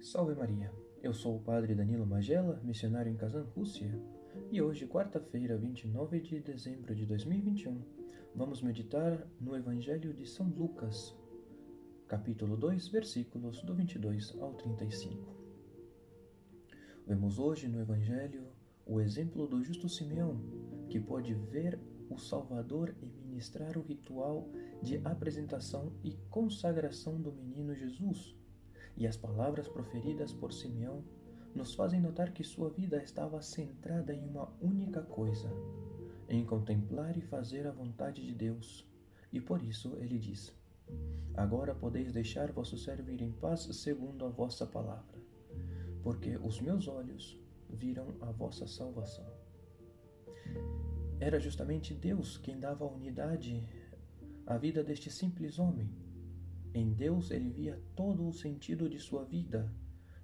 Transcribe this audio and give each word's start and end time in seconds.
Salve 0.00 0.32
Maria! 0.32 0.72
Eu 1.02 1.12
sou 1.12 1.36
o 1.36 1.40
Padre 1.40 1.74
Danilo 1.74 2.06
Magela, 2.06 2.60
missionário 2.62 3.10
em 3.10 3.16
Kazan, 3.16 3.42
Rússia, 3.56 4.00
e 4.50 4.62
hoje, 4.62 4.86
quarta-feira, 4.86 5.58
29 5.58 6.20
de 6.20 6.40
dezembro 6.40 6.94
de 6.94 7.04
2021, 7.04 7.82
vamos 8.32 8.62
meditar 8.62 9.26
no 9.40 9.56
Evangelho 9.56 10.14
de 10.14 10.24
São 10.24 10.48
Lucas, 10.50 11.16
capítulo 12.06 12.56
2, 12.56 12.88
versículos 12.88 13.60
do 13.62 13.74
22 13.74 14.38
ao 14.40 14.54
35. 14.54 15.36
Vemos 17.04 17.40
hoje 17.40 17.66
no 17.66 17.80
Evangelho 17.80 18.46
o 18.86 19.00
exemplo 19.00 19.48
do 19.48 19.62
justo 19.64 19.88
Simeão, 19.88 20.40
que 20.88 21.00
pode 21.00 21.34
ver 21.34 21.76
o 22.08 22.16
Salvador 22.16 22.94
e 23.02 23.06
ministrar 23.06 23.76
o 23.76 23.82
ritual 23.82 24.48
de 24.80 25.00
apresentação 25.04 25.92
e 26.04 26.12
consagração 26.30 27.20
do 27.20 27.32
menino 27.32 27.74
Jesus. 27.74 28.38
E 28.98 29.06
as 29.06 29.16
palavras 29.16 29.68
proferidas 29.68 30.32
por 30.32 30.52
Simeão 30.52 31.04
nos 31.54 31.72
fazem 31.72 32.00
notar 32.00 32.32
que 32.32 32.42
sua 32.42 32.68
vida 32.68 33.00
estava 33.00 33.40
centrada 33.40 34.12
em 34.12 34.24
uma 34.24 34.52
única 34.60 35.02
coisa, 35.02 35.48
em 36.28 36.44
contemplar 36.44 37.16
e 37.16 37.20
fazer 37.20 37.64
a 37.68 37.70
vontade 37.70 38.26
de 38.26 38.34
Deus. 38.34 38.84
E 39.32 39.40
por 39.40 39.62
isso 39.62 39.96
ele 40.00 40.18
diz: 40.18 40.52
Agora 41.32 41.76
podeis 41.76 42.12
deixar 42.12 42.50
vosso 42.50 42.76
servo 42.76 43.08
ir 43.12 43.22
em 43.22 43.30
paz 43.30 43.60
segundo 43.72 44.24
a 44.26 44.30
vossa 44.30 44.66
palavra, 44.66 45.22
porque 46.02 46.36
os 46.36 46.60
meus 46.60 46.88
olhos 46.88 47.40
viram 47.70 48.16
a 48.20 48.32
vossa 48.32 48.66
salvação. 48.66 49.26
Era 51.20 51.38
justamente 51.38 51.94
Deus 51.94 52.36
quem 52.36 52.58
dava 52.58 52.84
unidade 52.84 53.64
à 54.44 54.58
vida 54.58 54.82
deste 54.82 55.08
simples 55.08 55.60
homem. 55.60 55.88
Em 56.74 56.92
Deus 56.92 57.30
ele 57.30 57.50
via 57.50 57.80
todo 57.94 58.26
o 58.26 58.32
sentido 58.32 58.88
de 58.88 58.98
sua 58.98 59.24
vida 59.24 59.72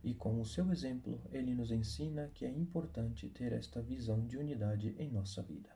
e 0.03 0.15
com 0.15 0.41
o 0.41 0.45
seu 0.45 0.71
exemplo 0.71 1.21
ele 1.33 1.55
nos 1.55 1.71
ensina 1.71 2.31
que 2.35 2.45
é 2.45 2.51
importante 2.51 3.29
ter 3.29 3.53
esta 3.53 3.81
visão 3.81 4.27
de 4.27 4.37
unidade 4.37 4.95
em 4.99 5.11
nossa 5.11 5.43
vida. 5.43 5.71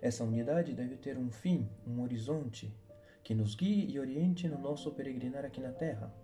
Essa 0.00 0.24
unidade 0.24 0.72
deve 0.72 0.96
ter 0.96 1.18
um 1.18 1.30
fim, 1.30 1.68
um 1.86 2.00
horizonte, 2.00 2.74
que 3.22 3.34
nos 3.34 3.54
guie 3.54 3.90
e 3.90 3.98
oriente 3.98 4.48
no 4.48 4.58
nosso 4.58 4.90
peregrinar 4.92 5.44
aqui 5.44 5.60
na 5.60 5.72
Terra. 5.72 6.14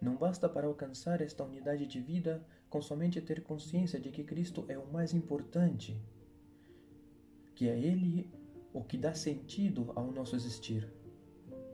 Não 0.00 0.16
basta 0.16 0.48
para 0.48 0.66
alcançar 0.66 1.20
esta 1.20 1.44
unidade 1.44 1.86
de 1.86 2.00
vida 2.00 2.44
com 2.70 2.80
somente 2.80 3.20
ter 3.20 3.42
consciência 3.42 4.00
de 4.00 4.10
que 4.10 4.24
Cristo 4.24 4.64
é 4.68 4.78
o 4.78 4.90
mais 4.90 5.12
importante 5.12 6.00
que 7.54 7.68
é 7.68 7.78
Ele 7.78 8.28
o 8.72 8.82
que 8.82 8.98
dá 8.98 9.14
sentido 9.14 9.92
ao 9.94 10.10
nosso 10.10 10.34
existir. 10.34 10.92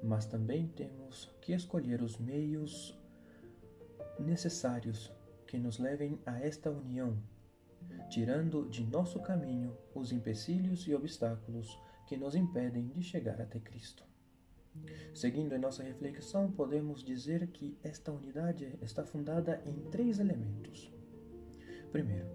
Mas 0.02 0.26
também 0.26 0.68
temos 0.68 1.30
que 1.40 1.52
escolher 1.52 2.02
os 2.02 2.18
meios 2.18 2.98
necessários 4.18 5.12
que 5.46 5.58
nos 5.58 5.78
levem 5.78 6.18
a 6.24 6.38
esta 6.40 6.70
união, 6.70 7.16
tirando 8.08 8.68
de 8.68 8.84
nosso 8.84 9.20
caminho 9.20 9.76
os 9.94 10.12
empecilhos 10.12 10.86
e 10.86 10.94
obstáculos 10.94 11.78
que 12.06 12.16
nos 12.16 12.34
impedem 12.34 12.88
de 12.88 13.02
chegar 13.02 13.40
até 13.40 13.58
Cristo. 13.58 14.04
Seguindo 15.14 15.54
em 15.54 15.58
nossa 15.58 15.82
reflexão, 15.82 16.50
podemos 16.50 17.02
dizer 17.02 17.48
que 17.48 17.76
esta 17.82 18.12
unidade 18.12 18.78
está 18.80 19.04
fundada 19.04 19.60
em 19.66 19.74
três 19.90 20.18
elementos. 20.18 20.92
Primeiro, 21.90 22.28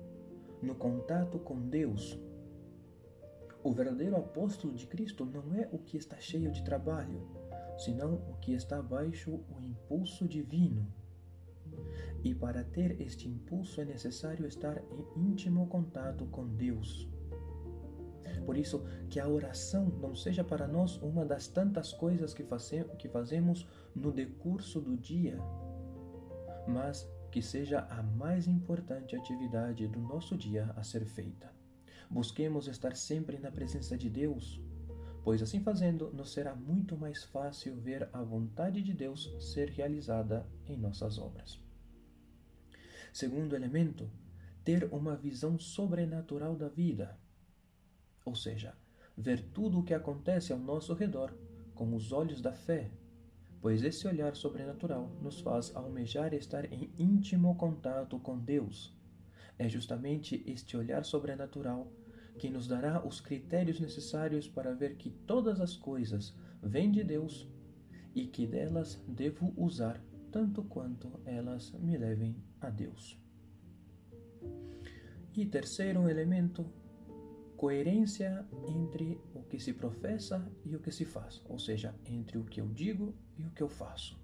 no 0.61 0.75
contato 0.75 1.39
com 1.39 1.69
Deus, 1.69 2.19
o 3.63 3.72
verdadeiro 3.72 4.17
apóstolo 4.17 4.73
de 4.73 4.85
Cristo 4.85 5.25
não 5.25 5.55
é 5.55 5.69
o 5.72 5.77
que 5.77 5.97
está 5.97 6.19
cheio 6.19 6.52
de 6.52 6.63
trabalho, 6.63 7.25
senão 7.78 8.16
o 8.30 8.36
que 8.42 8.54
está 8.54 8.80
abaixo 8.80 9.31
o 9.50 9.62
impulso 9.62 10.28
divino. 10.28 10.88
E 12.23 12.34
para 12.34 12.64
ter 12.64 13.00
este 13.02 13.28
impulso 13.28 13.81
é 13.81 13.86
necessário 13.86 14.45
estar 14.48 14.81
em 14.92 15.30
íntimo 15.30 15.68
contato 15.68 16.26
com 16.26 16.48
Deus. 16.48 17.08
Por 18.46 18.58
isso, 18.58 18.84
que 19.09 19.19
a 19.19 19.28
oração 19.28 19.88
não 20.02 20.16
seja 20.16 20.44
para 20.44 20.68
nós 20.68 20.97
uma 20.97 21.25
das 21.25 21.47
tantas 21.47 21.91
coisas 21.91 22.34
que, 22.34 22.46
que 22.97 23.08
fazemos 23.08 23.68
no 23.96 24.12
decurso 24.12 24.80
do 24.80 24.96
dia, 24.96 25.38
mas 26.68 27.08
que 27.31 27.41
seja 27.41 27.81
a 27.90 28.02
mais 28.02 28.47
importante 28.47 29.16
atividade 29.16 29.88
do 29.88 30.00
nosso 30.00 30.38
dia 30.38 30.72
a 30.75 30.84
ser 30.84 31.06
feita. 31.06 31.52
Busquemos 32.09 32.68
estar 32.68 32.96
sempre 32.96 33.40
na 33.40 33.52
presença 33.52 33.97
de 33.97 34.09
Deus, 34.09 34.62
pois 35.25 35.41
assim 35.41 35.59
fazendo 35.59 36.12
nos 36.13 36.31
será 36.31 36.56
muito 36.56 36.96
mais 36.96 37.24
fácil 37.24 37.75
ver 37.78 38.08
a 38.13 38.22
vontade 38.22 38.84
de 38.84 38.94
Deus 38.94 39.36
ser 39.40 39.69
realizada 39.69 40.47
em 40.68 40.78
nossas 40.78 41.18
obras. 41.18 41.59
Segundo 43.12 43.56
elemento, 43.56 44.08
ter 44.64 44.88
uma 44.94 45.16
visão 45.16 45.58
sobrenatural 45.58 46.56
da 46.56 46.69
vida, 46.69 47.19
ou 48.24 48.35
seja, 48.35 48.78
ver 49.18 49.41
tudo 49.52 49.80
o 49.80 49.84
que 49.84 49.96
acontece 49.96 50.53
ao 50.53 50.59
nosso 50.59 50.94
redor 50.94 51.35
com 51.74 51.96
os 51.96 52.12
olhos 52.12 52.40
da 52.40 52.53
fé, 52.53 52.91
pois 53.59 53.84
esse 53.84 54.08
olhar 54.08 54.35
sobrenatural 54.35 55.09
nos 55.24 55.41
faz 55.41 55.75
almejar 55.75 56.35
estar 56.35 56.72
em 56.72 56.94
íntimo 57.00 57.56
contato 57.56 58.19
com 58.19 58.38
Deus 58.38 58.96
é 59.58 59.69
justamente 59.69 60.44
este 60.46 60.75
olhar 60.75 61.06
sobrenatural 61.06 61.91
que 62.38 62.50
nos 62.50 62.68
dará 62.68 63.06
os 63.06 63.22
critérios 63.22 63.79
necessários 63.79 64.47
para 64.47 64.73
ver 64.73 64.96
que 64.97 65.09
todas 65.09 65.59
as 65.62 65.75
coisas 65.75 66.35
vêm 66.62 66.91
de 66.91 67.03
Deus 67.03 67.47
e 68.13 68.28
que 68.28 68.46
delas 68.46 69.01
devo 69.07 69.53
usar 69.57 70.01
tanto 70.31 70.63
quanto 70.63 71.19
elas 71.25 71.72
me 71.73 71.97
levem 71.97 72.35
a 72.59 72.69
Deus. 72.69 73.18
E 75.34 75.46
terceiro 75.46 76.09
elemento, 76.09 76.66
coerência 77.57 78.46
entre 78.67 79.19
o 79.34 79.44
que 79.44 79.59
se 79.59 79.73
professa 79.73 80.46
e 80.63 80.75
o 80.75 80.79
que 80.79 80.91
se 80.91 81.06
faz, 81.06 81.41
ou 81.46 81.59
seja, 81.59 81.96
entre 82.06 82.38
o 82.38 82.44
que 82.44 82.62
eu 82.62 82.67
digo 82.67 83.13
e 83.38 83.46
o 83.46 83.52
que 83.52 83.63
eu 83.63 83.69
faço. 83.69 84.19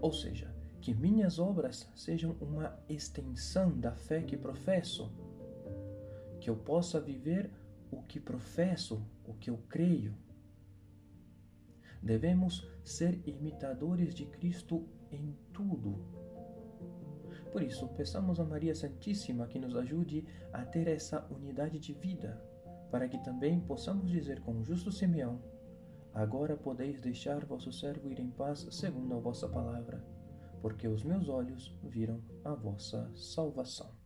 Ou 0.00 0.12
seja, 0.12 0.52
que 0.80 0.94
minhas 0.94 1.38
obras 1.38 1.90
sejam 1.94 2.36
uma 2.40 2.78
extensão 2.88 3.76
da 3.78 3.92
fé 3.92 4.22
que 4.22 4.36
professo, 4.36 5.10
que 6.46 6.50
eu 6.50 6.54
possa 6.54 7.00
viver 7.00 7.50
o 7.90 8.00
que 8.04 8.20
professo, 8.20 9.04
o 9.24 9.34
que 9.34 9.50
eu 9.50 9.58
creio. 9.68 10.14
Devemos 12.00 12.64
ser 12.84 13.20
imitadores 13.26 14.14
de 14.14 14.26
Cristo 14.26 14.86
em 15.10 15.36
tudo. 15.52 15.98
Por 17.50 17.64
isso, 17.64 17.88
peçamos 17.88 18.38
a 18.38 18.44
Maria 18.44 18.76
Santíssima 18.76 19.48
que 19.48 19.58
nos 19.58 19.74
ajude 19.74 20.24
a 20.52 20.64
ter 20.64 20.86
essa 20.86 21.26
unidade 21.32 21.80
de 21.80 21.92
vida, 21.92 22.40
para 22.92 23.08
que 23.08 23.18
também 23.24 23.58
possamos 23.58 24.08
dizer 24.08 24.40
com 24.42 24.52
o 24.52 24.62
justo 24.62 24.92
Simeão: 24.92 25.42
Agora 26.14 26.56
podeis 26.56 27.00
deixar 27.00 27.44
vosso 27.44 27.72
servo 27.72 28.08
ir 28.08 28.20
em 28.20 28.30
paz 28.30 28.68
segundo 28.70 29.16
a 29.16 29.18
vossa 29.18 29.48
palavra 29.48 30.00
porque 30.62 30.86
os 30.86 31.02
meus 31.02 31.28
olhos 31.28 31.76
viram 31.82 32.20
a 32.44 32.54
vossa 32.54 33.10
salvação. 33.14 34.05